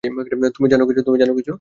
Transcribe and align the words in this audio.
তুমি 0.55 0.67
জানো 0.71 0.83
কিছু? 0.87 1.49